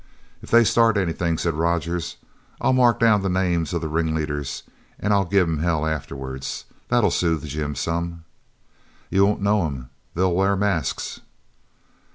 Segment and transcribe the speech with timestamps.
[0.41, 2.17] "If they start anything," said Rogers,
[2.59, 4.63] "I'll mark down the names of the ringleaders
[4.99, 6.65] and I'll give 'em hell afterwards.
[6.87, 8.23] That'll soothe Jim some."
[9.11, 9.91] "You won't know 'em.
[10.15, 11.21] They'll wear masks."